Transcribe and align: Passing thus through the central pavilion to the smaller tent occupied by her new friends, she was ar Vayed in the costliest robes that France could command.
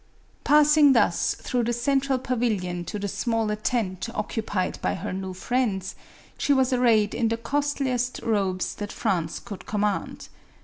Passing 0.43 0.93
thus 0.93 1.35
through 1.35 1.65
the 1.65 1.73
central 1.73 2.17
pavilion 2.17 2.83
to 2.85 2.97
the 2.97 3.07
smaller 3.07 3.55
tent 3.55 4.09
occupied 4.15 4.81
by 4.81 4.95
her 4.95 5.13
new 5.13 5.35
friends, 5.35 5.93
she 6.39 6.53
was 6.53 6.73
ar 6.73 6.79
Vayed 6.79 7.13
in 7.13 7.27
the 7.27 7.37
costliest 7.37 8.19
robes 8.23 8.73
that 8.73 8.91
France 8.91 9.37
could 9.37 9.67
command. 9.67 10.27